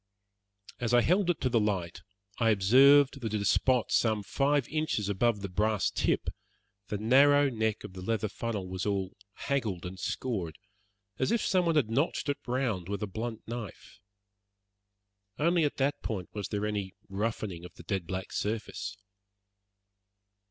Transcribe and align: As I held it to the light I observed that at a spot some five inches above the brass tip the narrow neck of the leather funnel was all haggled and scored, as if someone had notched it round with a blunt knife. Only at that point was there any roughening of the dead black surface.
As 0.79 0.95
I 0.95 1.01
held 1.01 1.29
it 1.29 1.39
to 1.41 1.49
the 1.49 1.59
light 1.59 2.01
I 2.39 2.49
observed 2.49 3.21
that 3.21 3.35
at 3.35 3.39
a 3.41 3.45
spot 3.45 3.91
some 3.91 4.23
five 4.23 4.67
inches 4.67 5.07
above 5.09 5.41
the 5.41 5.47
brass 5.47 5.91
tip 5.91 6.25
the 6.87 6.97
narrow 6.97 7.49
neck 7.51 7.83
of 7.83 7.93
the 7.93 8.01
leather 8.01 8.27
funnel 8.27 8.67
was 8.67 8.83
all 8.87 9.15
haggled 9.33 9.85
and 9.85 9.99
scored, 9.99 10.57
as 11.19 11.31
if 11.31 11.43
someone 11.45 11.75
had 11.75 11.91
notched 11.91 12.29
it 12.29 12.39
round 12.47 12.89
with 12.89 13.03
a 13.03 13.05
blunt 13.05 13.47
knife. 13.47 13.99
Only 15.37 15.65
at 15.65 15.77
that 15.77 16.01
point 16.01 16.29
was 16.33 16.47
there 16.47 16.65
any 16.65 16.95
roughening 17.07 17.63
of 17.63 17.75
the 17.75 17.83
dead 17.83 18.07
black 18.07 18.31
surface. 18.31 18.97